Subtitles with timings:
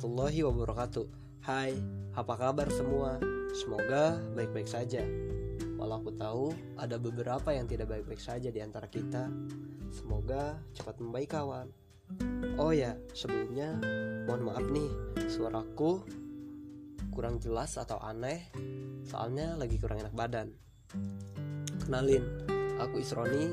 [0.00, 1.06] warahmatullahi wabarakatuh.
[1.44, 1.76] Hai,
[2.16, 3.20] apa kabar semua?
[3.52, 5.04] Semoga baik-baik saja.
[5.76, 9.28] Walau aku tahu ada beberapa yang tidak baik-baik saja di antara kita.
[9.92, 11.68] Semoga cepat membaik kawan.
[12.56, 13.76] Oh ya, sebelumnya
[14.24, 14.88] mohon maaf nih
[15.28, 16.00] Suaraku
[17.12, 18.48] kurang jelas atau aneh.
[19.04, 20.48] Soalnya lagi kurang enak badan.
[21.84, 22.24] Kenalin,
[22.80, 23.52] aku Isroni.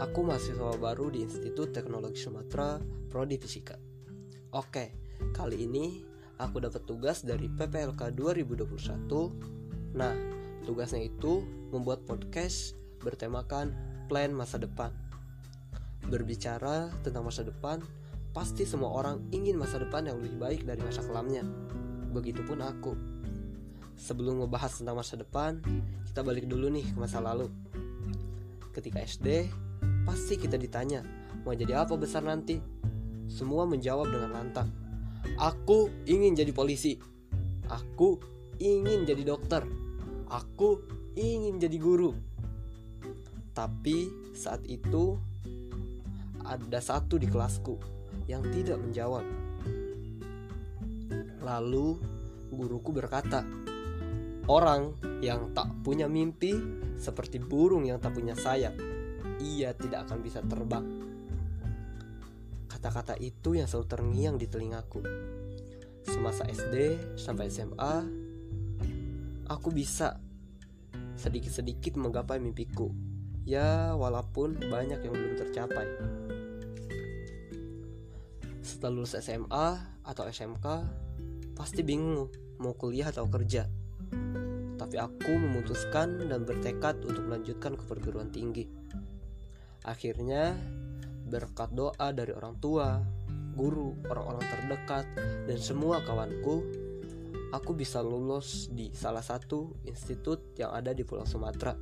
[0.00, 2.80] Aku mahasiswa baru di Institut Teknologi Sumatera
[3.12, 3.76] Prodi Fisika.
[4.56, 6.02] Oke, kali ini
[6.42, 9.94] aku dapat tugas dari PPLK 2021.
[9.94, 10.14] Nah,
[10.66, 13.70] tugasnya itu membuat podcast bertemakan
[14.10, 14.90] plan masa depan.
[16.10, 17.78] Berbicara tentang masa depan,
[18.34, 21.46] pasti semua orang ingin masa depan yang lebih baik dari masa kelamnya.
[22.10, 22.98] Begitupun aku.
[23.94, 25.62] Sebelum ngebahas tentang masa depan,
[26.10, 27.46] kita balik dulu nih ke masa lalu.
[28.74, 29.46] Ketika SD,
[30.02, 31.06] pasti kita ditanya,
[31.46, 32.58] mau jadi apa besar nanti?
[33.30, 34.81] Semua menjawab dengan lantang.
[35.42, 36.94] Aku ingin jadi polisi.
[37.66, 38.22] Aku
[38.62, 39.66] ingin jadi dokter.
[40.30, 40.86] Aku
[41.18, 42.14] ingin jadi guru.
[43.50, 44.06] Tapi
[44.38, 45.18] saat itu
[46.46, 47.74] ada satu di kelasku
[48.30, 49.26] yang tidak menjawab.
[51.42, 51.98] Lalu
[52.54, 53.42] guruku berkata,
[54.46, 54.94] "Orang
[55.26, 56.54] yang tak punya mimpi
[56.94, 58.78] seperti burung yang tak punya sayap,
[59.42, 60.86] ia tidak akan bisa terbang."
[62.72, 65.04] Kata-kata itu yang selalu terngiang di telingaku.
[66.08, 67.94] Semasa SD sampai SMA,
[69.44, 70.16] aku bisa
[71.20, 72.88] sedikit-sedikit menggapai mimpiku.
[73.44, 75.84] Ya, walaupun banyak yang belum tercapai.
[78.64, 80.66] Setelah lulus SMA atau SMK,
[81.52, 83.68] pasti bingung mau kuliah atau kerja.
[84.80, 88.64] Tapi aku memutuskan dan bertekad untuk melanjutkan ke perguruan tinggi.
[89.84, 90.56] Akhirnya,
[91.32, 93.00] berkat doa dari orang tua,
[93.56, 95.08] guru, orang-orang terdekat,
[95.48, 96.60] dan semua kawanku,
[97.56, 101.72] aku bisa lulus di salah satu institut yang ada di Pulau Sumatera,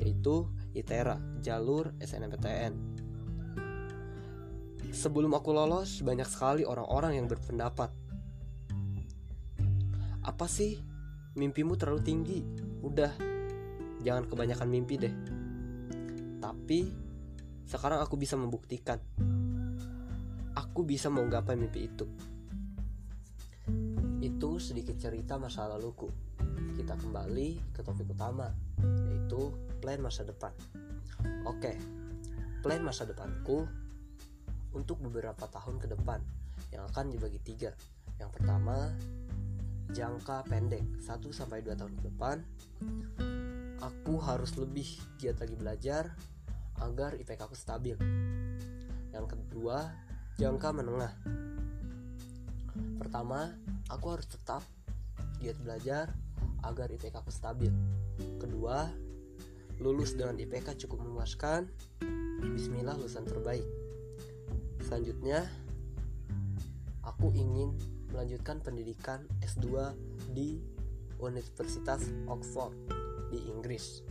[0.00, 2.72] yaitu ITERA, jalur SNMPTN.
[4.88, 7.92] Sebelum aku lolos, banyak sekali orang-orang yang berpendapat,
[10.24, 10.80] apa sih
[11.36, 12.40] mimpimu terlalu tinggi?
[12.80, 13.12] Udah,
[14.00, 15.14] jangan kebanyakan mimpi deh.
[16.40, 17.07] Tapi
[17.68, 18.96] sekarang aku bisa membuktikan.
[20.56, 22.08] Aku bisa menggapai mimpi itu.
[24.24, 26.08] Itu sedikit cerita masa laluku.
[26.48, 28.48] Kita kembali ke topik utama
[28.80, 29.52] Yaitu
[29.84, 30.54] plan masa depan.
[31.44, 31.74] Oke
[32.62, 33.66] Plan masa depanku
[34.72, 36.22] Untuk beberapa tahun ke depan
[36.70, 37.70] Yang akan dibagi tiga.
[38.16, 38.94] Yang pertama
[39.90, 42.36] Jangka pendek 1-2 tahun ke depan.
[43.80, 44.84] Aku harus lebih
[45.16, 46.12] giat lagi belajar
[46.82, 47.94] agar IPK aku stabil.
[49.10, 49.90] Yang kedua,
[50.38, 51.12] jangka menengah.
[52.98, 53.54] Pertama,
[53.90, 54.62] aku harus tetap
[55.42, 56.14] giat belajar
[56.62, 57.70] agar IPK aku stabil.
[58.38, 58.90] Kedua,
[59.78, 61.70] lulus dengan IPK cukup memuaskan.
[62.54, 63.66] Bismillah lulusan terbaik.
[64.82, 65.46] Selanjutnya,
[67.02, 67.74] aku ingin
[68.14, 69.94] melanjutkan pendidikan S2
[70.32, 70.58] di
[71.18, 72.72] Universitas Oxford
[73.28, 74.02] di Inggris.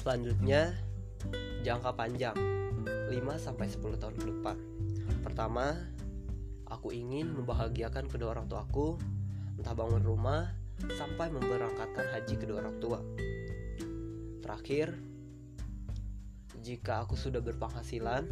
[0.00, 0.72] Selanjutnya,
[1.60, 2.32] jangka panjang
[3.12, 4.56] 5-10 tahun ke depan.
[5.20, 5.76] Pertama,
[6.64, 8.96] aku ingin membahagiakan kedua orang tuaku
[9.60, 10.56] Entah bangun rumah
[10.96, 12.96] sampai memberangkatkan haji kedua orang tua.
[14.40, 14.96] Terakhir,
[16.64, 18.24] jika aku sudah berpenghasilan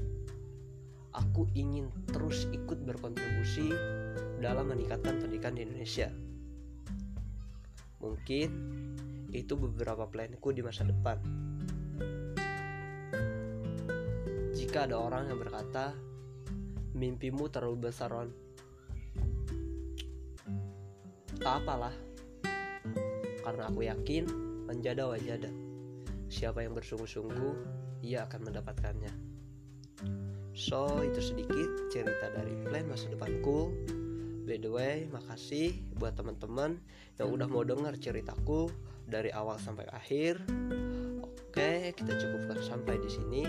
[1.12, 3.72] Aku ingin terus ikut berkontribusi
[4.40, 6.12] dalam meningkatkan pendidikan di Indonesia.
[7.98, 8.48] Mungkin
[9.34, 11.18] itu beberapa planku di masa depan
[14.58, 15.94] Jika ada orang yang berkata,
[16.98, 18.34] mimpimu terlalu besar, Ron.
[21.38, 21.94] Tak apalah,
[23.46, 24.26] karena aku yakin
[24.66, 25.46] menjada wajada.
[26.26, 27.54] Siapa yang bersungguh-sungguh,
[28.02, 29.14] ia akan mendapatkannya.
[30.58, 33.70] So, itu sedikit cerita dari plan masa depanku.
[34.42, 36.82] By the way, makasih buat teman-teman
[37.14, 38.66] yang udah mau dengar ceritaku
[39.06, 40.42] dari awal sampai akhir.
[41.22, 43.42] Oke, kita cukupkan sampai di sini.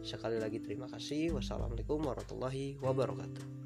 [0.00, 1.36] Sekali lagi terima kasih.
[1.36, 3.60] Wassalamualaikum warahmatullahi wabarakatuh.